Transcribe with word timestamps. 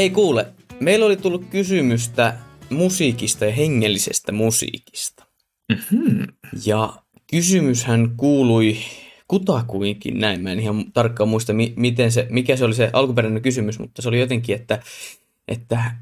Hei 0.00 0.10
kuule, 0.10 0.46
meillä 0.80 1.06
oli 1.06 1.16
tullut 1.16 1.44
kysymystä 1.50 2.36
musiikista 2.70 3.44
ja 3.44 3.52
hengellisestä 3.52 4.32
musiikista. 4.32 5.24
Mm-hmm. 5.68 6.26
Ja 6.66 6.92
kysymyshän 7.30 8.14
kuului 8.16 8.76
kutakuinkin 9.28 10.18
näin. 10.18 10.42
Mä 10.42 10.52
en 10.52 10.60
ihan 10.60 10.92
tarkkaan 10.92 11.28
muista, 11.28 11.52
miten 11.76 12.12
se, 12.12 12.26
mikä 12.30 12.56
se 12.56 12.64
oli 12.64 12.74
se 12.74 12.90
alkuperäinen 12.92 13.42
kysymys, 13.42 13.78
mutta 13.78 14.02
se 14.02 14.08
oli 14.08 14.20
jotenkin, 14.20 14.54
että, 14.54 14.82
että 15.48 15.96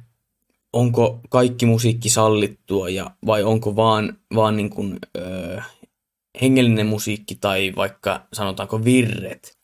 onko 0.73 1.21
kaikki 1.29 1.67
musiikki 1.67 2.09
sallittua 2.09 2.89
ja, 2.89 3.11
vai 3.27 3.43
onko 3.43 3.77
vaan, 3.77 4.19
vaan 4.35 4.57
niin 4.57 4.71
kuin, 4.71 4.99
ö, 5.17 5.61
hengellinen 6.41 6.87
musiikki 6.87 7.35
tai 7.35 7.73
vaikka 7.77 8.27
sanotaanko 8.33 8.85
virret 8.85 9.58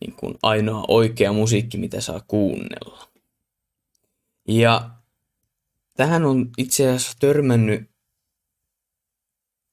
niin 0.00 0.12
kuin 0.16 0.34
ainoa 0.42 0.84
oikea 0.88 1.32
musiikki, 1.32 1.78
mitä 1.78 2.00
saa 2.00 2.20
kuunnella. 2.26 3.08
Ja 4.48 4.90
tähän 5.96 6.24
on 6.24 6.50
itse 6.58 6.88
asiassa 6.88 7.16
törmännyt 7.20 7.90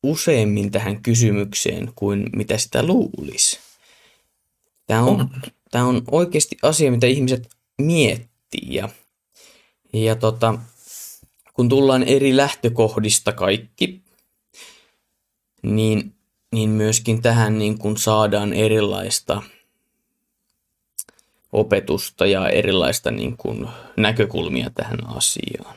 useimmin 0.04 0.72
tähän 0.72 1.02
kysymykseen 1.02 1.92
kuin 1.96 2.30
mitä 2.36 2.58
sitä 2.58 2.86
luulisi. 2.86 3.60
Tämä 4.88 5.04
on, 5.04 5.30
tämä 5.72 5.86
on 5.86 6.02
oikeasti 6.12 6.58
asia, 6.62 6.92
mitä 6.92 7.08
ihmiset 7.08 7.50
miettii. 7.82 8.74
Ja, 8.74 8.90
ja 9.94 10.16
tota, 10.16 10.60
kun 11.54 11.70
tullaan 11.70 12.04
eri 12.04 12.38
lähtökohdista 12.38 13.32
kaikki, 13.32 14.02
niin, 15.62 16.16
niin 16.52 16.70
myöskin 16.70 17.22
tähän 17.22 17.60
niin 17.60 17.78
kun 17.78 17.98
saadaan 17.98 18.54
erilaista 18.54 19.42
opetusta 21.52 22.26
ja 22.26 22.50
erilaista 22.50 23.12
niin 23.12 23.38
kun 23.38 23.70
näkökulmia 23.98 24.70
tähän 24.76 25.00
asiaan. 25.08 25.76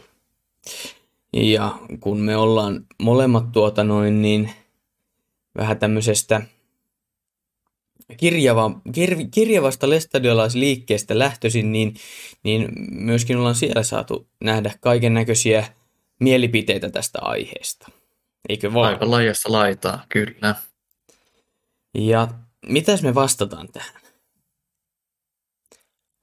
Ja 1.33 1.78
kun 2.01 2.20
me 2.20 2.37
ollaan 2.37 2.87
molemmat 3.03 3.53
tuota 3.53 3.84
noin, 3.84 4.23
niin 4.23 4.50
vähän 5.59 5.78
tämmöisestä 5.78 6.43
kirjava, 8.17 8.81
kir, 8.93 9.17
kirjavasta 9.31 9.91
lestadiolaisliikkeestä 9.91 11.19
lähtöisin, 11.19 11.73
niin, 11.73 11.95
niin 12.43 12.69
myöskin 12.91 13.37
ollaan 13.37 13.55
siellä 13.55 13.83
saatu 13.83 14.28
nähdä 14.45 14.75
kaiken 14.81 15.15
näköisiä 15.15 15.67
mielipiteitä 16.20 16.91
tästä 16.91 17.19
aiheesta. 17.23 17.89
Eikö 18.48 18.75
vaan? 18.75 18.93
Aika 18.93 19.11
laajasta 19.11 19.53
laitaa, 19.53 20.05
kyllä. 20.09 20.55
Ja 21.95 22.28
mitäs 22.67 23.03
me 23.03 23.15
vastataan 23.15 23.69
tähän? 23.73 24.02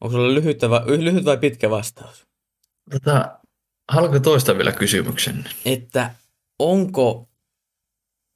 Onko 0.02 0.12
sulla 0.12 0.34
lyhyt 0.34 0.62
vai, 0.70 0.82
lyhyt 1.04 1.26
vai 1.26 1.38
pitkä 1.38 1.70
vastaus? 1.70 2.28
Tota, 2.92 3.40
haluatko 3.92 4.20
toista 4.20 4.58
vielä 4.58 4.72
kysymyksen? 4.72 5.46
Että 5.66 6.16
onko 6.60 7.30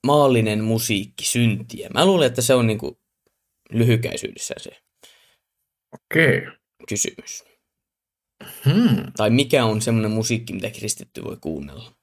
maallinen 0.06 0.64
musiikki 0.64 1.26
syntiä? 1.26 1.90
Mä 1.94 2.06
luulen, 2.06 2.28
että 2.28 2.42
se 2.42 2.54
on 2.54 2.68
niin 2.68 2.80
kuin 2.80 2.98
lyhykäisyydessä 3.72 4.56
se 4.58 4.84
Okei. 5.94 6.38
Okay. 6.38 6.58
kysymys. 6.88 7.44
Hmm. 8.66 9.12
Tai 9.18 9.30
mikä 9.30 9.66
on 9.66 9.82
semmoinen 9.82 10.12
musiikki, 10.12 10.54
mitä 10.54 10.70
kristitty 10.70 11.24
voi 11.24 11.38
kuunnella? 11.42 11.96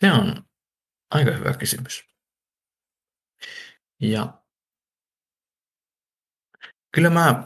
Se 0.00 0.12
on 0.12 0.44
aika 1.10 1.30
hyvä 1.30 1.52
kysymys. 1.52 2.04
Ja 4.00 4.43
kyllä 6.94 7.10
mä, 7.10 7.44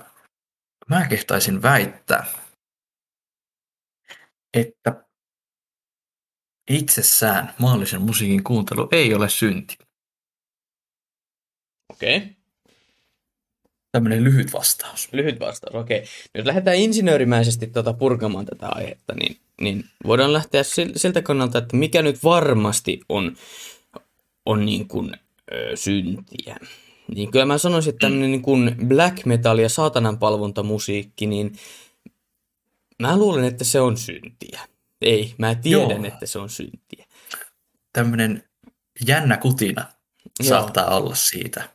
mä 0.88 1.06
kehtaisin 1.06 1.62
väittää, 1.62 2.26
että 4.54 5.04
itsessään 6.70 7.54
maallisen 7.58 8.02
musiikin 8.02 8.44
kuuntelu 8.44 8.88
ei 8.92 9.14
ole 9.14 9.28
synti. 9.28 9.78
Okei. 11.92 12.16
Okay. 12.16 12.28
Tämmöinen 13.92 14.24
lyhyt 14.24 14.52
vastaus. 14.52 15.08
Lyhyt 15.12 15.40
vastaus, 15.40 15.74
okei. 15.74 15.98
Okay. 15.98 16.08
Nyt 16.34 16.46
lähdetään 16.46 16.76
insinöörimäisesti 16.76 17.66
tuota 17.66 17.92
purkamaan 17.92 18.46
tätä 18.46 18.68
aihetta, 18.68 19.14
niin, 19.14 19.40
niin 19.60 19.84
voidaan 20.06 20.32
lähteä 20.32 20.62
siltä 20.96 21.22
kannalta, 21.22 21.58
että 21.58 21.76
mikä 21.76 22.02
nyt 22.02 22.24
varmasti 22.24 23.00
on, 23.08 23.36
on 24.46 24.66
niin 24.66 24.88
kuin, 24.88 25.16
ö, 25.52 25.76
syntiä. 25.76 26.56
Niin 27.14 27.30
kyllä 27.30 27.46
mä 27.46 27.58
sanoisin, 27.58 27.90
että 27.90 28.06
tämmöinen 28.06 28.30
niin 28.30 28.42
kuin 28.42 28.76
black 28.88 29.26
metal 29.26 29.58
ja 29.58 29.68
saatanan 29.68 30.18
palvontamusiikki, 30.18 31.26
niin 31.26 31.52
mä 33.02 33.16
luulen, 33.16 33.44
että 33.44 33.64
se 33.64 33.80
on 33.80 33.96
syntiä. 33.96 34.60
Ei, 35.00 35.34
mä 35.38 35.54
tiedän, 35.54 35.90
Joo. 35.90 36.04
että 36.04 36.26
se 36.26 36.38
on 36.38 36.50
syntiä. 36.50 37.06
Tämmöinen 37.92 38.48
jännä 39.06 39.36
kutina 39.36 39.84
Joo. 40.40 40.48
saattaa 40.48 40.96
olla 40.96 41.14
siitä. 41.14 41.68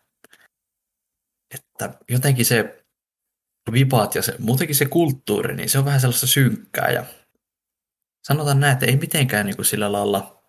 Että 1.56 1.94
jotenkin 2.10 2.46
se 2.46 2.86
vipaat 3.72 4.16
ja 4.16 4.22
se, 4.22 4.36
muutenkin 4.40 4.76
se 4.76 4.86
kulttuuri, 4.86 5.56
niin 5.56 5.70
se 5.70 5.80
on 5.80 5.86
vähän 5.86 6.02
sellaista 6.02 6.28
synkkää 6.28 6.92
ja 6.92 7.06
sanotaan 8.28 8.60
näin, 8.60 8.74
että 8.74 8.86
ei 8.86 8.98
mitenkään 8.98 9.46
niin 9.46 9.56
kuin 9.56 9.66
sillä 9.66 9.92
lailla 9.92 10.44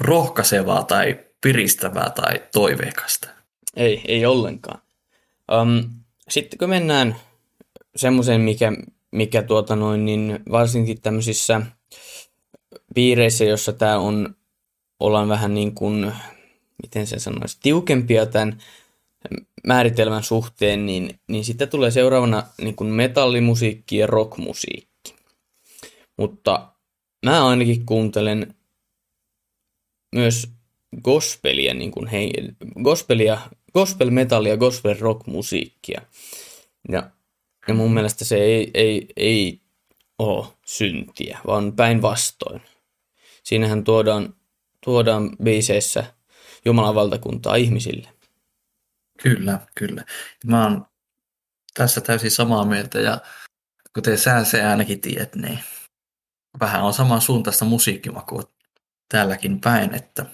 rohkaisevaa 0.00 0.84
tai 0.84 1.26
piristävää 1.40 2.10
tai 2.10 2.48
toiveikasta. 2.52 3.28
Ei, 3.76 4.02
ei 4.08 4.26
ollenkaan. 4.26 4.82
Um, 5.60 5.90
sitten 6.28 6.58
kun 6.58 6.68
mennään 6.68 7.16
semmoiseen, 7.96 8.40
mikä, 8.40 8.72
mikä 9.10 9.42
tuota 9.42 9.76
noin, 9.76 10.04
niin 10.04 10.40
varsinkin 10.50 11.00
tämmöisissä 11.00 11.60
piireissä, 12.94 13.44
jossa 13.44 13.72
tämä 13.72 13.98
on, 13.98 14.34
ollaan 15.00 15.28
vähän 15.28 15.54
niin 15.54 15.74
kuin, 15.74 16.12
miten 16.82 17.06
se 17.06 17.18
sanoisi, 17.18 17.58
tiukempia 17.62 18.26
tämän 18.26 18.62
määritelmän 19.66 20.22
suhteen, 20.22 20.86
niin, 20.86 21.20
niin 21.28 21.44
sitten 21.44 21.68
tulee 21.68 21.90
seuraavana 21.90 22.42
niin 22.60 22.76
kuin 22.76 22.90
metallimusiikki 22.90 23.96
ja 23.96 24.06
rockmusiikki. 24.06 25.14
Mutta 26.16 26.72
mä 27.26 27.46
ainakin 27.46 27.86
kuuntelen 27.86 28.54
myös 30.14 30.48
gospelia, 31.02 31.74
niin 31.74 31.90
kuin 31.90 32.06
hei, 32.06 32.32
gospelia, 32.82 33.40
gospel 33.76 34.10
metallia, 34.10 34.56
gospel 34.56 34.96
rock 35.00 35.26
musiikkia. 35.26 36.02
Ja, 36.88 37.10
ja 37.68 37.74
mun 37.74 37.94
mielestä 37.94 38.24
se 38.24 38.36
ei, 38.36 38.70
ei, 38.74 39.08
ei 39.16 39.60
ole 40.18 40.46
syntiä, 40.66 41.38
vaan 41.46 41.72
päinvastoin. 41.72 42.62
Siinähän 43.42 43.84
tuodaan, 43.84 44.34
tuodaan 44.84 45.36
biiseissä 45.42 46.04
Jumalan 46.64 46.94
valtakuntaa 46.94 47.56
ihmisille. 47.56 48.08
Kyllä, 49.22 49.60
kyllä. 49.74 50.04
Mä 50.46 50.62
oon 50.62 50.86
tässä 51.74 52.00
täysin 52.00 52.30
samaa 52.30 52.64
mieltä 52.64 53.00
ja 53.00 53.20
kuten 53.94 54.18
sä 54.18 54.44
se 54.44 54.64
ainakin 54.64 55.00
tiedät, 55.00 55.34
niin 55.34 55.58
vähän 56.60 56.82
on 56.82 56.92
samansuuntaista 56.92 57.64
musiikkimakua 57.64 58.42
täälläkin 59.08 59.60
päin, 59.60 59.94
että 59.94 60.26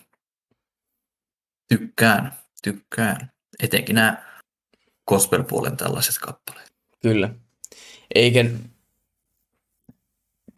tykkään, 1.68 2.32
tykkään. 2.62 3.31
Etenkin 3.60 3.94
nämä 3.94 4.22
gospel-puolen 5.06 5.76
tällaiset 5.76 6.18
kappaleet. 6.18 6.72
Kyllä. 7.02 7.34
Eikä 8.14 8.44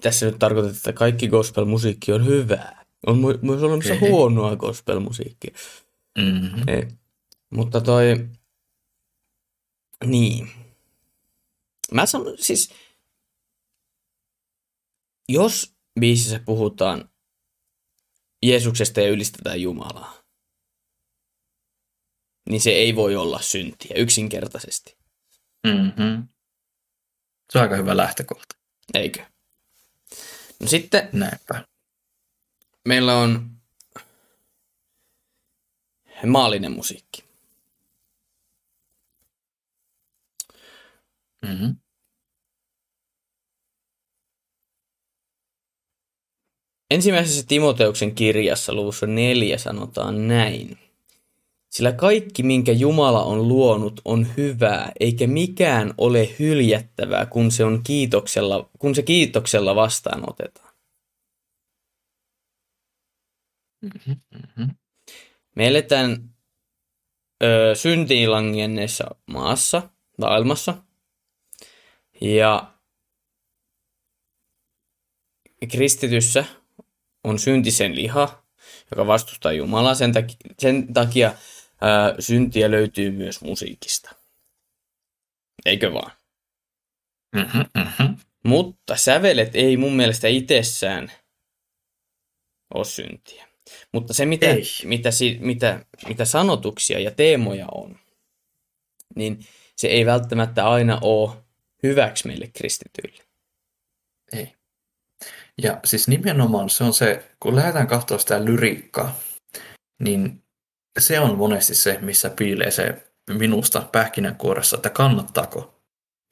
tässä 0.02 0.26
nyt 0.26 0.38
tarkoita, 0.38 0.70
että 0.70 0.92
kaikki 0.92 1.28
gospel-musiikki 1.28 2.12
on 2.12 2.26
hyvää. 2.26 2.84
On 3.06 3.18
myös 3.42 3.62
olemassa 3.62 3.94
huonoa 4.00 4.56
gospel-musiikkia. 4.56 5.54
Mm-hmm. 6.18 6.68
Ei. 6.68 6.88
Mutta 7.50 7.80
toi, 7.80 8.28
niin. 10.04 10.50
Mä 11.92 12.06
sanon 12.06 12.34
siis, 12.38 12.74
jos 15.28 15.74
biisissä 16.00 16.40
puhutaan 16.44 17.10
Jeesuksesta 18.42 19.00
ja 19.00 19.10
ylistetään 19.10 19.60
Jumalaa, 19.60 20.23
niin 22.48 22.60
se 22.60 22.70
ei 22.70 22.96
voi 22.96 23.16
olla 23.16 23.40
syntiä 23.40 23.96
yksinkertaisesti. 23.96 24.96
Mm-hmm. 25.66 26.28
Se 27.52 27.58
on 27.58 27.62
aika 27.62 27.76
hyvä 27.76 27.96
lähtökohta. 27.96 28.56
Eikö? 28.94 29.22
No 30.60 30.66
sitten 30.66 31.08
Näinpä. 31.12 31.64
meillä 32.88 33.16
on 33.18 33.50
maallinen 36.26 36.72
musiikki. 36.72 37.24
Mm-hmm. 41.42 41.76
Ensimmäisessä 46.90 47.46
Timoteuksen 47.48 48.14
kirjassa 48.14 48.74
luvussa 48.74 49.06
neljä 49.06 49.58
sanotaan 49.58 50.28
näin. 50.28 50.83
Sillä 51.74 51.92
kaikki, 51.92 52.42
minkä 52.42 52.72
Jumala 52.72 53.24
on 53.24 53.48
luonut, 53.48 54.00
on 54.04 54.26
hyvää, 54.36 54.92
eikä 55.00 55.26
mikään 55.26 55.94
ole 55.98 56.34
hyljättävää, 56.38 57.26
kun 57.26 57.50
se, 57.50 57.64
on 57.64 57.82
kiitoksella, 57.82 58.70
kun 58.78 58.94
se 58.94 59.02
kiitoksella 59.02 59.74
vastaanotetaan. 59.74 60.74
Mm-hmm, 63.82 64.16
mm-hmm. 64.34 64.74
Me 65.56 65.66
eletään 65.66 66.34
ö, 67.42 67.74
syntiin 67.74 68.30
langenneessa 68.30 69.04
maassa, 69.26 69.90
maailmassa, 70.18 70.74
ja 72.20 72.74
kristityssä 75.72 76.44
on 77.24 77.38
syntisen 77.38 77.96
liha, 77.96 78.44
joka 78.90 79.06
vastustaa 79.06 79.52
Jumalaa. 79.52 79.94
Sen 79.94 80.12
takia, 80.12 80.36
sen 80.58 80.92
takia 80.92 81.34
ää, 81.84 82.14
syntiä 82.18 82.70
löytyy 82.70 83.10
myös 83.10 83.40
musiikista. 83.40 84.14
Eikö 85.66 85.92
vaan? 85.92 86.12
Mm-hmm, 87.36 87.64
mm-hmm. 87.74 88.16
Mutta 88.44 88.96
sävelet 88.96 89.56
ei 89.56 89.76
mun 89.76 89.92
mielestä 89.92 90.28
itsessään 90.28 91.12
ole 92.74 92.84
syntiä. 92.84 93.48
Mutta 93.92 94.14
se, 94.14 94.26
mitä, 94.26 94.46
Ei. 94.46 94.62
mitä, 94.84 95.10
mitä, 95.40 95.84
mitä 96.08 96.24
sanotuksia 96.24 96.98
ja 96.98 97.10
teemoja 97.10 97.66
on, 97.72 97.98
niin 99.16 99.46
se 99.76 99.88
ei 99.88 100.06
välttämättä 100.06 100.68
aina 100.68 100.98
ole 101.02 101.30
hyväksi 101.82 102.26
meille 102.26 102.50
kristityille. 102.58 103.24
Ei. 104.32 104.52
Ja 105.62 105.80
siis 105.84 106.08
nimenomaan 106.08 106.70
se 106.70 106.84
on 106.84 106.94
se, 106.94 107.30
kun 107.40 107.56
lähdetään 107.56 107.86
katsoa 107.86 108.18
sitä 108.18 108.44
lyriikkaa, 108.44 109.18
niin 109.98 110.43
se 110.98 111.20
on 111.20 111.38
monesti 111.38 111.74
se, 111.74 111.98
missä 112.02 112.30
piilee 112.30 112.70
se 112.70 113.12
minusta 113.30 113.88
pähkinänkuoressa, 113.92 114.76
että 114.76 114.90
kannattaako 114.90 115.82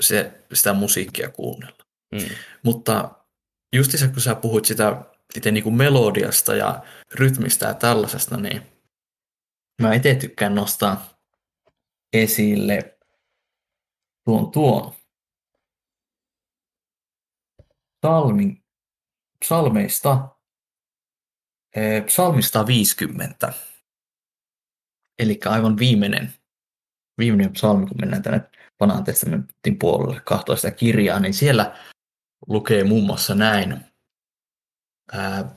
se, 0.03 0.45
sitä 0.53 0.73
musiikkia 0.73 1.31
kuunnella. 1.31 1.85
Mm. 2.15 2.29
Mutta 2.63 3.11
justissa 3.73 4.09
kun 4.09 4.21
sä 4.21 4.35
puhuit 4.35 4.65
sitä 4.65 5.05
itse 5.37 5.51
niin 5.51 5.65
kuin 5.65 5.75
melodiasta 5.75 6.55
ja 6.55 6.83
rytmistä 7.15 7.67
ja 7.67 7.75
tällaisesta, 7.75 8.37
niin 8.37 8.63
mä 9.83 9.95
itse 9.95 10.15
tykkään 10.15 10.55
nostaa 10.55 11.19
esille 12.13 12.99
tuon 14.25 14.51
tuon 14.51 14.95
psalmin, 18.01 18.65
psalmeista, 19.45 20.29
eh, 21.77 22.05
psalmista 22.05 22.67
50. 22.67 23.53
Eli 25.19 25.41
aivan 25.47 25.79
viimeinen, 25.79 26.33
viimeinen 27.19 27.53
psalmi, 27.53 27.87
kun 27.87 27.97
mennään 28.01 28.23
tänne 28.23 28.51
vanhan 28.81 29.05
testamentin 29.05 29.79
puolelle 29.79 30.21
kahtoa 30.25 30.57
sitä 30.57 30.71
kirjaa, 30.71 31.21
niin 31.21 31.35
siellä 31.35 31.77
lukee 32.49 32.85
muun 32.85 33.07
muassa 33.07 33.35
näin. 33.35 33.81
Ää, 35.13 35.55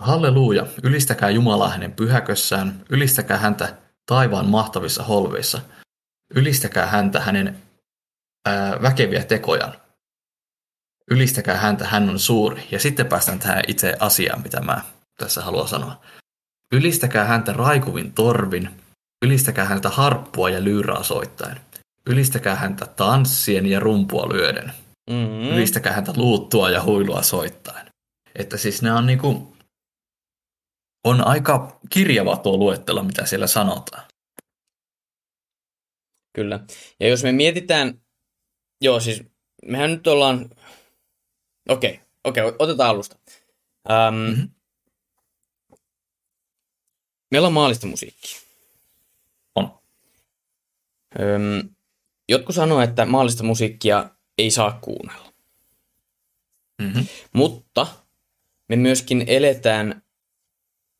Halleluja, 0.00 0.66
ylistäkää 0.82 1.30
Jumalaa 1.30 1.68
hänen 1.68 1.92
pyhäkössään, 1.92 2.84
ylistäkää 2.90 3.36
häntä 3.36 3.76
taivaan 4.06 4.48
mahtavissa 4.48 5.02
holveissa, 5.02 5.60
ylistäkää 6.34 6.86
häntä 6.86 7.20
hänen 7.20 7.62
ää, 8.46 8.82
väkeviä 8.82 9.24
tekojaan, 9.24 9.74
ylistäkää 11.10 11.56
häntä, 11.56 11.84
hän 11.86 12.10
on 12.10 12.18
suuri. 12.18 12.68
Ja 12.70 12.78
sitten 12.80 13.06
päästään 13.06 13.38
tähän 13.38 13.62
itse 13.68 13.96
asiaan, 14.00 14.42
mitä 14.42 14.60
mä 14.60 14.82
tässä 15.18 15.42
haluan 15.42 15.68
sanoa. 15.68 16.04
Ylistäkää 16.72 17.24
häntä 17.24 17.52
raikuvin 17.52 18.12
torvin, 18.12 18.70
ylistäkää 19.24 19.64
häntä 19.64 19.88
harppua 19.88 20.50
ja 20.50 20.64
lyyraa 20.64 21.02
soittaen, 21.02 21.60
ylistäkää 22.06 22.54
häntä 22.54 22.86
tanssien 22.86 23.66
ja 23.66 23.80
rumpua 23.80 24.28
lyöden, 24.28 24.72
Mm-hmm. 25.10 25.56
ylistäkää 25.56 25.92
häntä 25.92 26.12
luuttua 26.16 26.70
ja 26.70 26.82
huilua 26.82 27.22
soittaen. 27.22 27.86
Että 28.34 28.56
siis 28.56 28.82
nämä 28.82 28.98
on 28.98 29.06
niinku, 29.06 29.56
on 31.04 31.26
aika 31.26 31.80
kirjava 31.90 32.36
tuo 32.36 32.56
luettelo, 32.56 33.02
mitä 33.02 33.26
siellä 33.26 33.46
sanotaan. 33.46 34.02
Kyllä. 36.34 36.60
Ja 37.00 37.08
jos 37.08 37.22
me 37.22 37.32
mietitään, 37.32 38.00
joo 38.84 39.00
siis 39.00 39.22
mehän 39.64 39.90
nyt 39.90 40.06
ollaan, 40.06 40.50
okei, 41.68 42.00
okei, 42.24 42.44
otetaan 42.58 42.90
alusta. 42.90 43.16
Mhm. 43.88 44.14
mm-hmm. 44.14 44.48
Meillä 47.30 47.46
on 47.46 47.52
maallista 47.52 47.86
musiikkia. 47.86 48.40
On. 49.54 49.78
Öm, 51.20 51.68
jotkut 52.28 52.54
sanoo, 52.54 52.80
että 52.80 53.06
maallista 53.06 53.44
musiikkia 53.44 54.10
ei 54.38 54.50
saa 54.50 54.78
kuunnella. 54.80 55.32
Mm-hmm. 56.82 57.06
Mutta 57.32 57.86
me 58.68 58.76
myöskin 58.76 59.24
eletään 59.26 60.02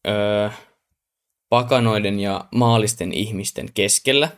öö, 0.09 0.51
pakanoiden 1.49 2.21
ja 2.21 2.49
maallisten 2.55 3.13
ihmisten 3.13 3.73
keskellä, 3.73 4.31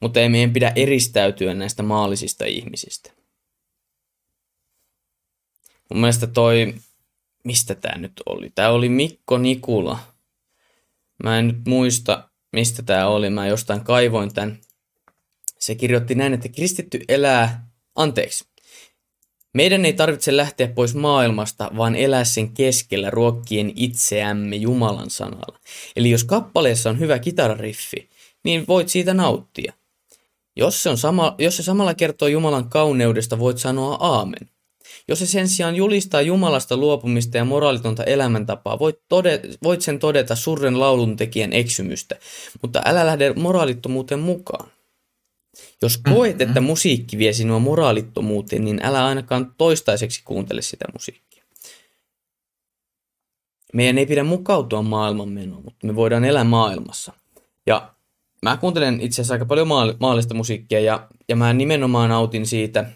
mutta 0.00 0.20
ei 0.20 0.28
meidän 0.28 0.52
pidä 0.52 0.72
eristäytyä 0.76 1.54
näistä 1.54 1.82
maallisista 1.82 2.44
ihmisistä. 2.44 3.12
Mun 5.90 6.00
mielestä 6.00 6.26
toi, 6.26 6.74
mistä 7.44 7.74
tämä 7.74 7.98
nyt 7.98 8.12
oli? 8.26 8.50
Tämä 8.54 8.68
oli 8.70 8.88
Mikko 8.88 9.38
Nikula. 9.38 9.98
Mä 11.24 11.38
en 11.38 11.46
nyt 11.46 11.66
muista, 11.66 12.30
mistä 12.52 12.82
tämä 12.82 13.06
oli. 13.06 13.30
Mä 13.30 13.46
jostain 13.46 13.84
kaivoin 13.84 14.34
tämän. 14.34 14.58
Se 15.58 15.74
kirjoitti 15.74 16.14
näin, 16.14 16.34
että 16.34 16.48
kristitty 16.48 17.00
elää, 17.08 17.70
anteeksi, 17.94 18.44
meidän 19.54 19.84
ei 19.84 19.92
tarvitse 19.92 20.36
lähteä 20.36 20.68
pois 20.68 20.94
maailmasta, 20.94 21.70
vaan 21.76 21.94
elää 21.94 22.24
sen 22.24 22.52
keskellä 22.52 23.10
ruokkien 23.10 23.72
itseämme 23.76 24.56
Jumalan 24.56 25.10
sanalla. 25.10 25.58
Eli 25.96 26.10
jos 26.10 26.24
kappaleessa 26.24 26.90
on 26.90 26.98
hyvä 26.98 27.18
kitarariffi, 27.18 28.10
niin 28.44 28.64
voit 28.68 28.88
siitä 28.88 29.14
nauttia. 29.14 29.72
Jos 30.56 30.82
se, 30.82 30.90
on 30.90 30.98
sama, 30.98 31.34
jos 31.38 31.56
se 31.56 31.62
samalla 31.62 31.94
kertoo 31.94 32.28
Jumalan 32.28 32.68
kauneudesta, 32.68 33.38
voit 33.38 33.58
sanoa 33.58 33.96
aamen. 34.00 34.50
Jos 35.08 35.18
se 35.18 35.26
sen 35.26 35.48
sijaan 35.48 35.76
julistaa 35.76 36.20
Jumalasta 36.20 36.76
luopumista 36.76 37.36
ja 37.36 37.44
moraalitonta 37.44 38.04
elämäntapaa, 38.04 38.78
voit, 38.78 38.98
tode, 39.08 39.40
voit 39.62 39.82
sen 39.82 39.98
todeta 39.98 40.36
surren 40.36 40.80
lauluntekijän 40.80 41.52
eksymystä, 41.52 42.16
mutta 42.62 42.82
älä 42.84 43.06
lähde 43.06 43.32
moraalittomuuteen 43.32 44.20
mukaan. 44.20 44.70
Jos 45.82 45.96
koet, 45.98 46.40
että 46.40 46.60
musiikki 46.60 47.18
vie 47.18 47.32
sinua 47.32 47.58
moraalittomuuteen, 47.58 48.64
niin 48.64 48.80
älä 48.82 49.06
ainakaan 49.06 49.54
toistaiseksi 49.58 50.22
kuuntele 50.24 50.62
sitä 50.62 50.84
musiikkia. 50.92 51.44
Meidän 53.72 53.98
ei 53.98 54.06
pidä 54.06 54.24
mukautua 54.24 54.82
maailman 54.82 55.28
menoon, 55.28 55.62
mutta 55.64 55.86
me 55.86 55.96
voidaan 55.96 56.24
elää 56.24 56.44
maailmassa. 56.44 57.12
Ja 57.66 57.94
mä 58.42 58.56
kuuntelen 58.56 59.00
itse 59.00 59.14
asiassa 59.14 59.34
aika 59.34 59.46
paljon 59.46 59.68
maal- 59.68 59.96
maallista 60.00 60.34
musiikkia 60.34 60.80
ja, 60.80 61.08
ja 61.28 61.36
mä 61.36 61.52
nimenomaan 61.52 62.08
nautin 62.08 62.46
siitä, 62.46 62.90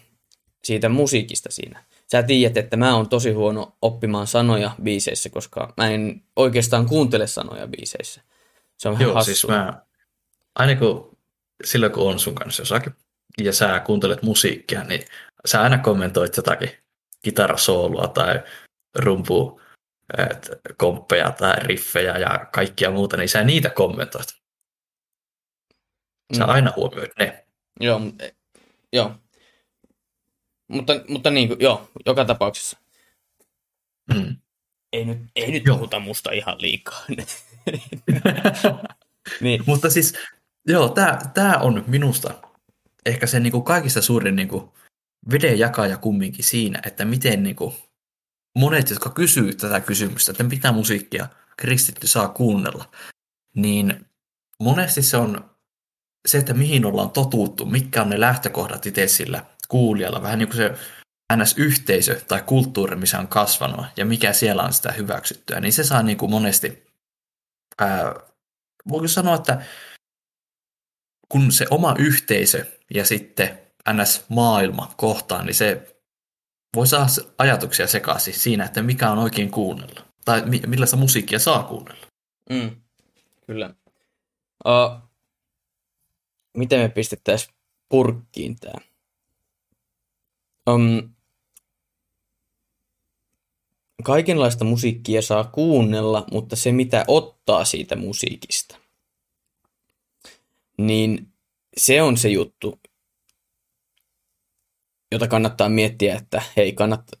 siitä 0.63 0.89
musiikista 0.89 1.51
siinä. 1.51 1.83
Sä 2.11 2.23
tiedät, 2.23 2.57
että 2.57 2.77
mä 2.77 2.95
oon 2.95 3.09
tosi 3.09 3.31
huono 3.31 3.77
oppimaan 3.81 4.27
sanoja 4.27 4.71
biiseissä, 4.83 5.29
koska 5.29 5.73
mä 5.77 5.89
en 5.89 6.23
oikeastaan 6.35 6.85
kuuntele 6.85 7.27
sanoja 7.27 7.67
biiseissä. 7.67 8.21
Se 8.77 8.89
on 8.89 9.01
Joo, 9.01 9.13
hassua. 9.13 9.33
siis 9.33 9.47
mä, 9.47 9.81
aina 10.55 10.75
kun, 10.79 11.17
silloin 11.63 11.91
kun 11.91 12.09
on 12.11 12.19
sun 12.19 12.35
kanssa 12.35 12.61
jossakin, 12.61 12.93
ja 13.41 13.53
sä 13.53 13.79
kuuntelet 13.79 14.21
musiikkia, 14.21 14.83
niin 14.83 15.05
sä 15.45 15.61
aina 15.61 15.77
kommentoit 15.77 16.37
jotakin 16.37 16.69
kitarasoolua 17.23 18.07
tai 18.07 18.39
rumpu 18.95 19.61
et, 20.17 20.49
komppeja 20.77 21.31
tai 21.31 21.55
riffejä 21.59 22.17
ja 22.17 22.45
kaikkia 22.53 22.91
muuta, 22.91 23.17
niin 23.17 23.29
sä 23.29 23.43
niitä 23.43 23.69
kommentoit. 23.69 24.27
Sä 26.37 26.43
Mm. 26.43 26.49
aina 26.49 26.73
huomioit 26.75 27.11
ne. 27.19 27.45
Joo, 27.79 27.99
mut- 27.99 28.21
e- 28.21 28.35
joo. 28.93 29.15
Mutta, 30.71 30.93
mutta 31.07 31.29
niin 31.29 31.47
kuin, 31.47 31.59
joo, 31.59 31.91
joka 32.05 32.25
tapauksessa. 32.25 32.77
Mm. 34.13 34.35
Ei 34.93 35.05
nyt, 35.05 35.19
ei 35.35 35.51
nyt 35.51 35.65
Joo. 35.65 35.75
puhuta 35.75 35.99
musta 35.99 36.31
ihan 36.31 36.61
liikaa. 36.61 37.05
niin, 39.41 39.63
Mutta 39.65 39.89
siis, 39.89 40.13
joo, 40.67 40.89
tää, 40.89 41.31
tää 41.33 41.57
on 41.57 41.83
minusta 41.87 42.33
ehkä 43.05 43.27
se 43.27 43.39
niinku 43.39 43.61
kaikista 43.61 44.01
suurin 44.01 44.35
niinku 44.35 44.73
veden 45.31 45.59
jakaja 45.59 45.97
kumminkin 45.97 46.45
siinä, 46.45 46.79
että 46.85 47.05
miten 47.05 47.43
niinku 47.43 47.73
monet, 48.55 48.89
jotka 48.89 49.09
kysyy 49.09 49.53
tätä 49.53 49.79
kysymystä, 49.79 50.31
että 50.31 50.43
mitä 50.43 50.71
musiikkia 50.71 51.27
kristitty 51.57 52.07
saa 52.07 52.27
kuunnella, 52.27 52.91
niin 53.55 54.05
monesti 54.59 55.01
se 55.01 55.17
on 55.17 55.51
se, 56.27 56.37
että 56.37 56.53
mihin 56.53 56.85
ollaan 56.85 57.11
totuttu, 57.11 57.65
mitkä 57.65 58.01
on 58.01 58.09
ne 58.09 58.19
lähtökohdat 58.19 58.85
itse 58.85 59.07
sillä 59.07 59.45
kuulijalla, 59.71 60.21
vähän 60.21 60.39
niin 60.39 60.49
kuin 60.49 60.57
se 60.57 60.75
NS-yhteisö 61.33 62.21
tai 62.27 62.41
kulttuuri, 62.41 62.95
missä 62.95 63.19
on 63.19 63.27
kasvanut 63.27 63.85
ja 63.97 64.05
mikä 64.05 64.33
siellä 64.33 64.63
on 64.63 64.73
sitä 64.73 64.91
hyväksyttyä, 64.91 65.59
niin 65.59 65.73
se 65.73 65.83
saa 65.83 66.03
niin 66.03 66.17
kuin 66.17 66.31
monesti 66.31 66.83
ää, 67.79 68.15
voiko 68.89 69.07
sanoa, 69.07 69.35
että 69.35 69.65
kun 71.29 71.51
se 71.51 71.65
oma 71.69 71.95
yhteisö 71.99 72.65
ja 72.93 73.05
sitten 73.05 73.59
NS-maailma 73.89 74.93
kohtaan, 74.97 75.45
niin 75.45 75.55
se 75.55 75.95
voi 76.75 76.87
saada 76.87 77.05
ajatuksia 77.37 77.87
sekaisin 77.87 78.33
siinä, 78.33 78.65
että 78.65 78.81
mikä 78.81 79.11
on 79.11 79.17
oikein 79.17 79.51
kuunnella. 79.51 80.05
Tai 80.25 80.41
millaista 80.67 80.97
musiikkia 80.97 81.39
saa 81.39 81.63
kuunnella. 81.63 82.07
Mm, 82.49 82.75
kyllä. 83.47 83.73
Uh, 84.65 85.09
miten 86.57 86.79
me 86.79 86.89
pistettäisiin 86.89 87.53
purkkiin 87.89 88.59
tämä? 88.59 88.90
Um, 90.69 91.13
kaikenlaista 94.03 94.65
musiikkia 94.65 95.21
saa 95.21 95.43
kuunnella, 95.43 96.25
mutta 96.31 96.55
se 96.55 96.71
mitä 96.71 97.05
ottaa 97.07 97.65
siitä 97.65 97.95
musiikista, 97.95 98.77
niin 100.77 101.27
se 101.77 102.01
on 102.01 102.17
se 102.17 102.29
juttu, 102.29 102.79
jota 105.11 105.27
kannattaa 105.27 105.69
miettiä, 105.69 106.15
että 106.15 106.41
hei, 106.57 106.73
kannat, 106.73 107.11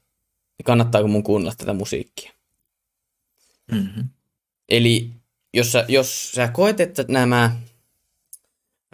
kannattaako 0.63 1.07
mun 1.07 1.23
kuunnella 1.23 1.55
tätä 1.57 1.73
musiikkia. 1.73 2.33
Mm-hmm. 3.71 4.09
Eli 4.69 5.11
jos 5.53 5.71
sä, 5.71 5.85
jos 5.87 6.31
sä 6.31 6.47
koet, 6.47 6.79
että 6.79 7.05
nämä 7.07 7.55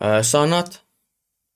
ö, 0.02 0.24
sanat, 0.24 0.87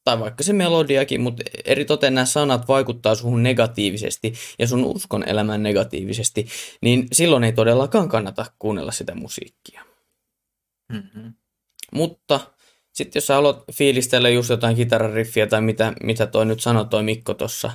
tai 0.04 0.20
vaikka 0.20 0.44
se 0.44 0.54
melodiakin, 0.54 1.22
mutta 1.22 1.44
eri 1.66 1.86
toten 1.86 2.14
nämä 2.16 2.26
sanat 2.26 2.68
vaikuttaa 2.68 3.16
suhun 3.16 3.44
negatiivisesti 3.44 4.34
ja 4.60 4.68
sun 4.68 4.84
uskon 4.84 5.30
elämään 5.30 5.64
negatiivisesti, 5.64 6.48
niin 6.82 7.08
silloin 7.12 7.44
ei 7.44 7.54
todellakaan 7.54 8.10
kannata 8.10 8.46
kuunnella 8.60 8.92
sitä 8.92 9.16
musiikkia. 9.16 9.86
Mm-hmm. 10.94 11.34
Mutta 11.94 12.40
sitten 12.94 13.20
jos 13.20 13.28
sä 13.28 13.34
haluat 13.34 13.64
fiilistellä 13.74 14.30
just 14.30 14.50
jotain 14.50 14.76
kitarariffiä 14.76 15.48
tai 15.48 15.62
mitä, 15.62 15.94
mitä 16.04 16.28
toi 16.28 16.46
nyt 16.46 16.60
sanoi 16.60 16.86
toi 16.86 17.04
Mikko 17.04 17.34
tuossa 17.34 17.72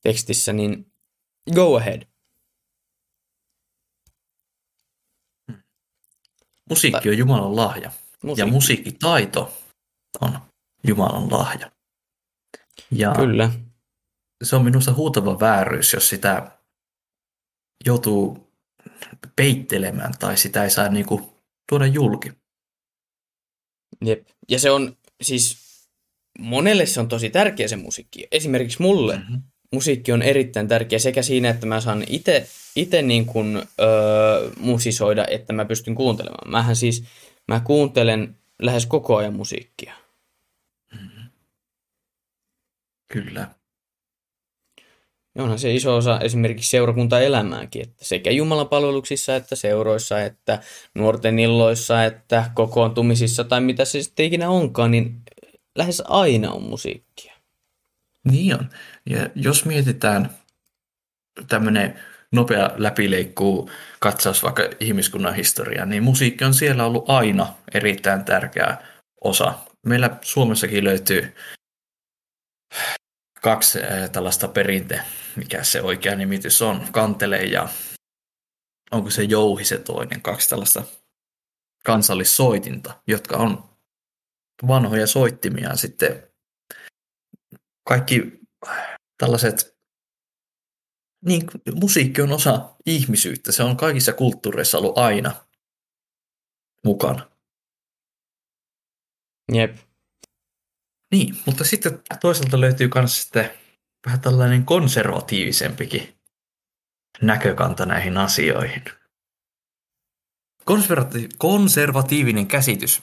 tekstissä, 0.00 0.52
niin 0.52 0.92
go 1.54 1.76
ahead. 1.76 2.02
Musiikki 6.70 7.08
on 7.08 7.18
Jumalan 7.18 7.56
lahja. 7.56 7.90
Musiikki. 8.22 8.40
Ja 8.40 8.46
musiikkitaito 8.46 9.52
on 10.20 10.38
Jumalan 10.88 11.30
lahja. 11.30 11.70
Ja 12.90 13.12
Kyllä. 13.16 13.50
Se 14.42 14.56
on 14.56 14.64
minusta 14.64 14.92
huutava 14.92 15.40
vääryys, 15.40 15.92
jos 15.92 16.08
sitä 16.08 16.50
joutuu 17.86 18.52
peittelemään 19.36 20.12
tai 20.18 20.36
sitä 20.36 20.64
ei 20.64 20.70
saa 20.70 20.88
niinku 20.88 21.34
tuoda 21.68 21.86
julki. 21.86 22.32
Jep. 24.04 24.28
Ja 24.48 24.58
se 24.58 24.70
on 24.70 24.96
siis, 25.22 25.58
monelle 26.38 26.86
se 26.86 27.00
on 27.00 27.08
tosi 27.08 27.30
tärkeä 27.30 27.68
se 27.68 27.76
musiikki. 27.76 28.28
Esimerkiksi 28.32 28.82
mulle 28.82 29.16
mm-hmm. 29.16 29.42
musiikki 29.72 30.12
on 30.12 30.22
erittäin 30.22 30.68
tärkeä 30.68 30.98
sekä 30.98 31.22
siinä, 31.22 31.50
että 31.50 31.66
mä 31.66 31.80
saan 31.80 32.04
itse 32.08 32.48
ite 32.76 33.02
niin 33.02 33.26
kuin, 33.26 33.56
öö, 33.80 34.50
musisoida, 34.58 35.26
että 35.30 35.52
mä 35.52 35.64
pystyn 35.64 35.94
kuuntelemaan. 35.94 36.50
Mähän 36.50 36.76
siis, 36.76 37.04
mä 37.48 37.60
kuuntelen 37.60 38.38
lähes 38.62 38.86
koko 38.86 39.16
ajan 39.16 39.34
musiikkia. 39.34 39.94
Mm-hmm. 40.92 41.30
Kyllä. 43.08 43.48
Ja 45.34 45.42
onhan 45.42 45.58
se 45.58 45.74
iso 45.74 45.96
osa 45.96 46.20
esimerkiksi 46.20 46.70
seurakuntaelämääkin, 46.70 47.82
että 47.82 48.04
sekä 48.04 48.30
Jumalan 48.30 48.68
palveluksissa, 48.68 49.36
että 49.36 49.56
seuroissa, 49.56 50.20
että 50.20 50.58
nuorten 50.94 51.38
illoissa, 51.38 52.04
että 52.04 52.50
kokoontumisissa 52.54 53.44
tai 53.44 53.60
mitä 53.60 53.84
se 53.84 54.02
sitten 54.02 54.26
ikinä 54.26 54.50
onkaan, 54.50 54.90
niin 54.90 55.22
lähes 55.74 56.02
aina 56.06 56.52
on 56.52 56.62
musiikkia. 56.62 57.34
Niin 58.30 58.54
on. 58.54 58.68
Ja 59.06 59.28
jos 59.34 59.64
mietitään 59.64 60.30
tämmöinen 61.48 62.00
nopea 62.32 62.70
läpileikkuu 62.76 63.70
katsaus 64.00 64.42
vaikka 64.42 64.68
ihmiskunnan 64.80 65.34
historiaa, 65.34 65.86
niin 65.86 66.02
musiikki 66.02 66.44
on 66.44 66.54
siellä 66.54 66.86
ollut 66.86 67.10
aina 67.10 67.54
erittäin 67.74 68.24
tärkeä 68.24 68.76
osa. 69.20 69.54
Meillä 69.86 70.18
Suomessakin 70.22 70.84
löytyy 70.84 71.34
kaksi 73.44 73.78
äh, 73.82 74.10
tällaista 74.10 74.48
perinte, 74.48 75.00
mikä 75.36 75.64
se 75.64 75.82
oikea 75.82 76.16
nimitys 76.16 76.62
on, 76.62 76.86
kantele 76.92 77.36
ja 77.36 77.68
onko 78.90 79.10
se 79.10 79.22
jouhi 79.22 79.64
se 79.64 79.78
toinen, 79.78 80.22
kaksi 80.22 80.48
tällaista 80.48 80.82
kansallissoitinta, 81.84 83.02
jotka 83.06 83.36
on 83.36 83.64
vanhoja 84.68 85.06
soittimia 85.06 85.76
sitten 85.76 86.28
kaikki 87.88 88.40
tällaiset 89.18 89.76
niin, 91.24 91.46
musiikki 91.74 92.22
on 92.22 92.32
osa 92.32 92.74
ihmisyyttä. 92.86 93.52
Se 93.52 93.62
on 93.62 93.76
kaikissa 93.76 94.12
kulttuureissa 94.12 94.78
ollut 94.78 94.98
aina 94.98 95.32
mukana. 96.84 97.30
Jep. 99.52 99.76
Niin, 101.14 101.36
mutta 101.46 101.64
sitten 101.64 102.02
toisaalta 102.20 102.60
löytyy 102.60 102.90
myös 102.94 103.22
sitten 103.22 103.50
vähän 104.06 104.20
tällainen 104.20 104.64
konservatiivisempikin 104.64 106.18
näkökanta 107.22 107.86
näihin 107.86 108.16
asioihin. 108.16 108.84
Konservati- 110.64 111.28
konservatiivinen 111.38 112.46
käsitys 112.46 113.02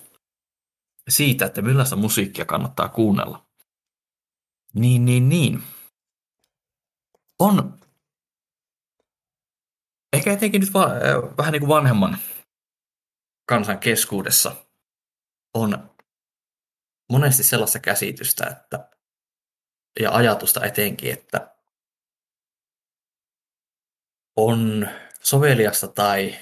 siitä, 1.09 1.45
että 1.45 1.61
millaista 1.61 1.95
musiikkia 1.95 2.45
kannattaa 2.45 2.89
kuunnella. 2.89 3.45
Niin, 4.73 5.05
niin, 5.05 5.29
niin. 5.29 5.63
On 7.39 7.79
ehkä 10.13 10.33
etenkin 10.33 10.61
nyt 10.61 10.73
va- 10.73 10.85
äh, 10.85 11.37
vähän 11.37 11.51
niin 11.51 11.61
kuin 11.61 11.69
vanhemman 11.69 12.17
kansan 13.49 13.79
keskuudessa 13.79 14.55
on 15.53 15.91
monesti 17.11 17.43
sellaista 17.43 17.79
käsitystä 17.79 18.47
että, 18.47 18.89
ja 19.99 20.11
ajatusta 20.11 20.65
etenkin, 20.65 21.13
että 21.13 21.55
on 24.37 24.89
soveliasta 25.23 25.87
tai, 25.87 26.35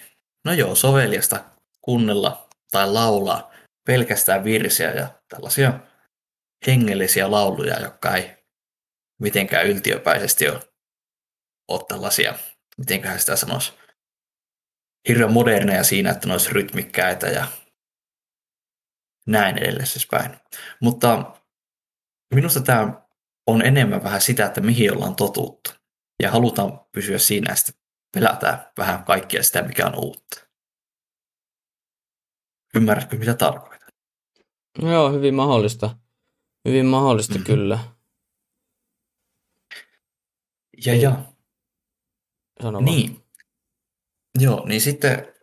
no 0.45 0.53
joo, 0.53 0.75
soveliasta 0.75 1.45
kuunnella 1.81 2.49
tai 2.71 2.91
laulaa 2.91 3.51
pelkästään 3.85 4.43
virsiä 4.43 4.91
ja 4.91 5.07
tällaisia 5.29 5.79
hengellisiä 6.67 7.31
lauluja, 7.31 7.81
jotka 7.81 8.15
ei 8.15 8.31
mitenkään 9.19 9.67
yltiöpäisesti 9.67 10.49
ole, 10.49 10.59
ole 11.67 11.85
tällaisia, 11.87 12.35
mitenköhän 12.77 13.19
sitä 13.19 13.35
sanoisi, 13.35 13.73
hirveän 15.07 15.33
moderneja 15.33 15.83
siinä, 15.83 16.11
että 16.11 16.27
ne 16.27 16.33
olisi 16.33 16.49
rytmikkäitä 16.49 17.27
ja 17.27 17.47
näin 19.29 19.57
edelleen 19.57 19.87
siis 19.87 20.07
päin. 20.11 20.37
Mutta 20.81 21.33
minusta 22.33 22.61
tämä 22.61 23.01
on 23.47 23.65
enemmän 23.65 24.03
vähän 24.03 24.21
sitä, 24.21 24.45
että 24.45 24.61
mihin 24.61 24.93
ollaan 24.93 25.15
totuttu. 25.15 25.71
Ja 26.23 26.31
halutaan 26.31 26.79
pysyä 26.91 27.17
siinä, 27.17 27.53
että 27.53 27.81
pelätään 28.13 28.71
vähän 28.77 29.03
kaikkia 29.03 29.43
sitä, 29.43 29.61
mikä 29.61 29.87
on 29.87 29.95
uutta. 29.95 30.47
Ymmärrätkö, 32.75 33.17
mitä 33.17 33.33
tarkoitan? 33.33 33.89
Joo, 34.81 35.11
hyvin 35.11 35.35
mahdollista. 35.35 35.95
Hyvin 36.67 36.85
mahdollista 36.85 37.33
mm-hmm. 37.33 37.45
kyllä. 37.45 37.79
Ja 40.85 40.95
ja. 40.95 41.25
Sano 42.63 42.79
niin. 42.79 43.25
Joo, 44.39 44.65
niin 44.65 44.81
sitten 44.81 45.33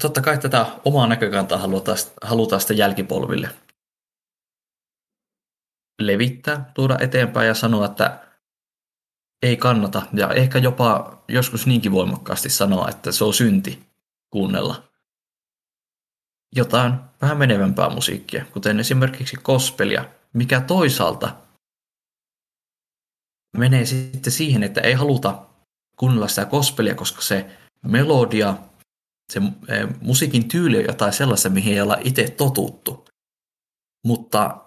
totta 0.00 0.20
kai 0.20 0.38
tätä 0.38 0.66
omaa 0.84 1.06
näkökantaa 1.06 1.58
halutaan, 1.58 1.98
halutaan 2.22 2.60
sitten 2.60 2.78
jälkipolville 2.78 3.50
levittää, 6.00 6.70
tuoda 6.74 6.98
eteenpäin 7.00 7.48
ja 7.48 7.54
sanoa, 7.54 7.86
että 7.86 8.26
ei 9.42 9.56
kannata. 9.56 10.02
Ja 10.12 10.32
ehkä 10.32 10.58
jopa 10.58 11.22
joskus 11.28 11.66
niinkin 11.66 11.92
voimakkaasti 11.92 12.50
sanoa, 12.50 12.88
että 12.88 13.12
se 13.12 13.24
on 13.24 13.34
synti 13.34 13.86
kuunnella 14.30 14.82
jotain 16.54 16.94
vähän 17.20 17.38
menevämpää 17.38 17.88
musiikkia, 17.88 18.44
kuten 18.52 18.80
esimerkiksi 18.80 19.36
kospelia, 19.36 20.04
mikä 20.32 20.60
toisaalta 20.60 21.36
menee 23.56 23.86
sitten 23.86 24.32
siihen, 24.32 24.62
että 24.62 24.80
ei 24.80 24.92
haluta 24.92 25.46
kuunnella 25.96 26.28
sitä 26.28 26.44
kospelia, 26.44 26.94
koska 26.94 27.22
se 27.22 27.58
melodia 27.82 28.56
se 29.32 29.40
eh, 29.68 29.88
musiikin 30.00 30.48
tyyli 30.48 30.78
on 30.78 30.84
jotain 30.84 31.12
sellaista, 31.12 31.50
mihin 31.50 31.74
ei 31.74 31.80
olla 31.80 31.98
itse 32.04 32.30
totuttu. 32.30 33.04
Mutta 34.06 34.64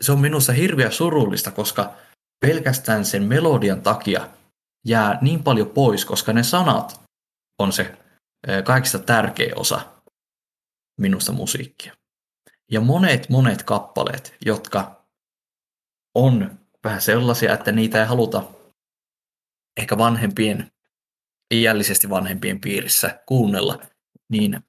se 0.00 0.12
on 0.12 0.20
minusta 0.20 0.52
hirveän 0.52 0.92
surullista, 0.92 1.50
koska 1.50 1.92
pelkästään 2.40 3.04
sen 3.04 3.22
melodian 3.22 3.82
takia 3.82 4.28
jää 4.86 5.18
niin 5.20 5.42
paljon 5.42 5.70
pois, 5.70 6.04
koska 6.04 6.32
ne 6.32 6.42
sanat 6.42 7.00
on 7.58 7.72
se 7.72 7.82
eh, 8.48 8.64
kaikista 8.64 8.98
tärkein 8.98 9.58
osa 9.58 9.80
minusta 11.00 11.32
musiikkia. 11.32 11.94
Ja 12.70 12.80
monet, 12.80 13.28
monet 13.28 13.62
kappaleet, 13.62 14.34
jotka 14.46 15.04
on 16.14 16.58
vähän 16.84 17.00
sellaisia, 17.00 17.54
että 17.54 17.72
niitä 17.72 18.00
ei 18.00 18.06
haluta 18.06 18.42
ehkä 19.76 19.98
vanhempien, 19.98 20.70
iällisesti 21.54 22.10
vanhempien 22.10 22.60
piirissä 22.60 23.20
kuunnella, 23.26 23.78
niin 24.28 24.60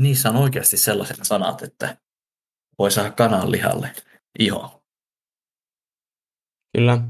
niissä 0.00 0.28
on 0.28 0.36
oikeasti 0.36 0.76
sellaiset 0.76 1.18
sanat, 1.22 1.62
että 1.62 1.96
voi 2.78 2.90
saada 2.90 3.10
kanan 3.10 3.50
lihalle 3.50 3.90
iho. 4.38 4.82
Kyllä. 6.76 7.00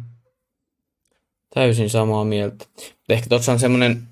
Täysin 1.55 1.91
samaa 1.91 2.25
mieltä. 2.25 2.65
Ehkä 3.09 3.29
tuossa 3.29 3.53
on 3.53 3.59
semmoinen, 3.59 4.09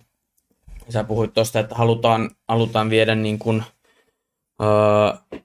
sä 0.88 1.04
puhuit 1.04 1.34
tuosta, 1.34 1.60
että 1.60 1.74
halutaan, 1.74 2.30
halutaan 2.48 2.90
viedä 2.90 3.14
niin 3.14 3.38
kuin, 3.38 3.62
öö, 4.62 5.38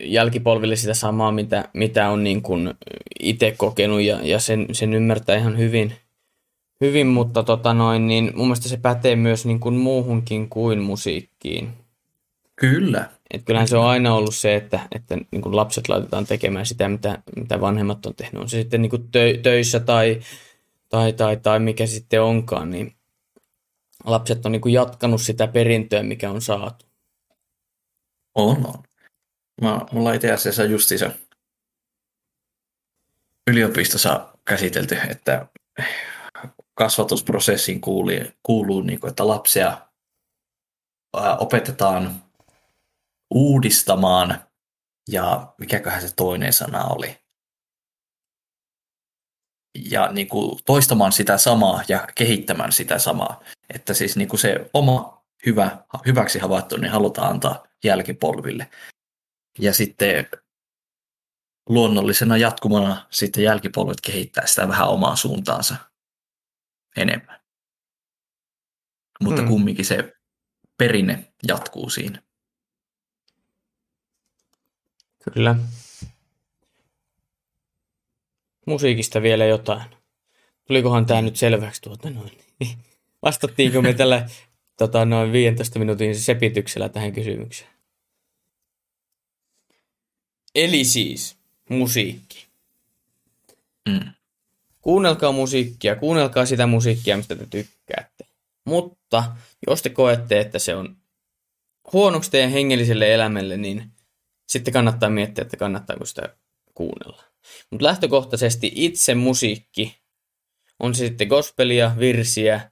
jälkipolville 0.00 0.76
sitä 0.76 0.94
samaa, 0.94 1.32
mitä, 1.32 1.68
mitä 1.74 2.08
on 2.08 2.24
niin 2.24 2.42
kuin 2.42 2.74
itse 3.20 3.54
kokenut 3.58 4.00
ja, 4.00 4.18
ja 4.22 4.40
sen, 4.40 4.66
sen 4.72 4.94
ymmärtää 4.94 5.36
ihan 5.36 5.58
hyvin, 5.58 5.96
hyvin 6.82 7.06
mutta 7.06 7.42
tota 7.42 7.74
noin, 7.74 8.06
niin 8.06 8.32
mun 8.34 8.46
mielestä 8.46 8.68
se 8.68 8.76
pätee 8.76 9.16
myös 9.16 9.46
niin 9.46 9.60
kuin 9.60 9.74
muuhunkin 9.74 10.48
kuin 10.48 10.78
musiikkiin. 10.78 11.72
Kyllä. 12.56 13.08
Et 13.30 13.42
kyllähän 13.44 13.68
se 13.68 13.76
on 13.76 13.86
aina 13.86 14.14
ollut 14.14 14.34
se, 14.34 14.54
että, 14.54 14.80
että 14.92 15.16
niin 15.30 15.42
kuin 15.42 15.56
lapset 15.56 15.88
laitetaan 15.88 16.26
tekemään 16.26 16.66
sitä, 16.66 16.88
mitä, 16.88 17.22
mitä 17.36 17.60
vanhemmat 17.60 18.06
on 18.06 18.14
tehnyt. 18.14 18.42
On 18.42 18.48
se 18.48 18.60
sitten 18.60 18.82
niin 18.82 18.90
kuin 18.90 19.08
tö, 19.10 19.38
töissä 19.42 19.80
tai, 19.80 20.20
tai, 20.88 21.12
tai, 21.12 21.36
tai 21.36 21.60
mikä 21.60 21.86
sitten 21.86 22.22
onkaan, 22.22 22.70
niin 22.70 22.94
lapset 24.04 24.46
on 24.46 24.52
niin 24.52 24.62
kuin 24.62 24.74
jatkanut 24.74 25.22
sitä 25.22 25.46
perintöä, 25.46 26.02
mikä 26.02 26.30
on 26.30 26.42
saatu. 26.42 26.86
On, 28.34 28.66
on. 28.66 28.82
Mä, 29.62 29.80
mulla 29.92 30.12
itse 30.12 30.32
asiassa 30.32 30.64
justiinsa 30.64 31.10
yliopistossa 33.46 34.28
käsitelty, 34.44 34.96
että 35.10 35.46
kasvatusprosessiin 36.74 37.80
kuuluu, 37.80 38.24
kuuluu 38.42 38.80
niin 38.80 39.00
kuin, 39.00 39.08
että 39.10 39.26
lapsia 39.26 39.88
opetetaan 41.38 42.22
uudistamaan 43.30 44.44
ja 45.08 45.54
mikäköhän 45.58 46.02
se 46.02 46.14
toinen 46.16 46.52
sana 46.52 46.84
oli. 46.84 47.22
Ja 49.90 50.12
niin 50.12 50.28
kuin 50.28 50.58
toistamaan 50.66 51.12
sitä 51.12 51.38
samaa 51.38 51.82
ja 51.88 52.08
kehittämään 52.14 52.72
sitä 52.72 52.98
samaa. 52.98 53.40
Että 53.74 53.94
siis 53.94 54.16
niin 54.16 54.28
kuin 54.28 54.40
se 54.40 54.70
oma 54.74 55.24
hyvä, 55.46 55.78
hyväksi 56.06 56.38
havaittu, 56.38 56.76
niin 56.76 56.92
halutaan 56.92 57.30
antaa 57.30 57.66
jälkipolville. 57.84 58.70
Ja 59.58 59.74
sitten 59.74 60.26
luonnollisena 61.68 62.36
jatkumana 62.36 63.06
sitten 63.10 63.44
jälkipolvet 63.44 64.00
kehittää 64.00 64.46
sitä 64.46 64.68
vähän 64.68 64.88
omaa 64.88 65.16
suuntaansa 65.16 65.76
enemmän. 66.96 67.40
Mutta 69.20 69.42
hmm. 69.42 69.48
kumminkin 69.48 69.84
se 69.84 70.12
perinne 70.78 71.32
jatkuu 71.48 71.90
siinä. 71.90 72.22
Kyllä. 75.24 75.56
Musiikista 78.66 79.22
vielä 79.22 79.44
jotain. 79.44 79.82
Tulikohan 80.66 81.06
tämä 81.06 81.22
nyt 81.22 81.36
selväksi 81.36 81.82
tuota 81.82 82.10
noin? 82.10 82.38
Vastattiinko 83.22 83.82
me 83.82 83.94
tällä 83.94 84.28
tota, 84.78 85.04
noin 85.04 85.32
15 85.32 85.78
minuutin 85.78 86.18
sepityksellä 86.18 86.88
tähän 86.88 87.12
kysymykseen? 87.12 87.70
Eli 90.54 90.84
siis 90.84 91.36
musiikki. 91.68 92.46
Mm. 93.88 94.12
Kuunnelkaa 94.82 95.32
musiikkia, 95.32 95.96
kuunnelkaa 95.96 96.46
sitä 96.46 96.66
musiikkia, 96.66 97.16
mistä 97.16 97.36
te 97.36 97.46
tykkäätte. 97.46 98.26
Mutta 98.64 99.24
jos 99.66 99.82
te 99.82 99.90
koette, 99.90 100.40
että 100.40 100.58
se 100.58 100.74
on 100.74 100.96
huonoksi 101.92 102.30
teidän 102.30 102.50
hengelliselle 102.50 103.14
elämälle, 103.14 103.56
niin 103.56 103.90
sitten 104.48 104.74
kannattaa 104.74 105.10
miettiä, 105.10 105.42
että 105.42 105.56
kannattaako 105.56 106.06
sitä 106.06 106.36
kuunnella. 106.74 107.22
Mutta 107.70 107.86
lähtökohtaisesti 107.86 108.72
itse 108.74 109.14
musiikki, 109.14 109.98
on 110.80 110.94
se 110.94 111.06
sitten 111.06 111.28
gospelia, 111.28 111.92
virsiä, 111.98 112.70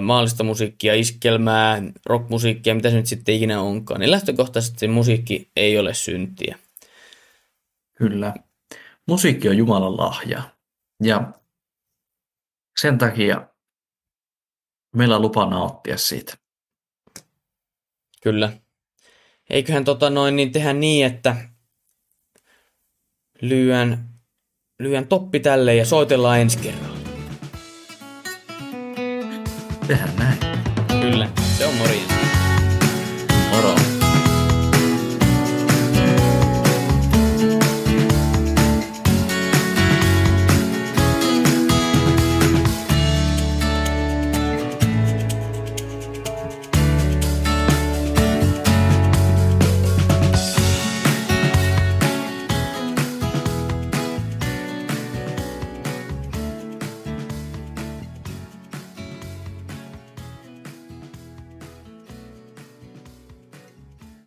maallista 0.00 0.44
musiikkia, 0.44 0.94
iskelmää, 0.94 1.82
rockmusiikkia, 2.06 2.74
mitä 2.74 2.90
se 2.90 2.96
nyt 2.96 3.06
sitten 3.06 3.34
ikinä 3.34 3.60
onkaan, 3.60 4.00
niin 4.00 4.10
lähtökohtaisesti 4.10 4.78
se 4.78 4.88
musiikki 4.88 5.50
ei 5.56 5.78
ole 5.78 5.94
syntiä. 5.94 6.58
Kyllä. 7.92 8.34
Musiikki 9.08 9.48
on 9.48 9.56
Jumalan 9.56 9.96
lahja. 9.96 10.42
Ja 11.02 11.32
sen 12.80 12.98
takia 12.98 13.48
meillä 14.96 15.16
on 15.16 15.22
lupa 15.22 15.46
nauttia 15.46 15.98
siitä. 15.98 16.36
Kyllä. 18.22 18.52
Eiköhän 19.50 19.84
tota 19.84 20.10
noin 20.10 20.36
niin 20.36 20.52
tehdä 20.52 20.72
niin, 20.72 21.06
että 21.06 21.36
lyön, 23.42 24.08
lyön 24.78 25.08
toppi 25.08 25.40
tälle 25.40 25.74
ja 25.74 25.84
soitellaan 25.84 26.40
ensi 26.40 26.58
kerralla. 26.58 26.98
Tehdään 29.86 30.16
näin. 30.16 30.38
Kyllä, 31.00 31.30
se 31.58 31.66
on 31.66 31.74
morjens. 31.74 32.12
Moro. 33.50 34.01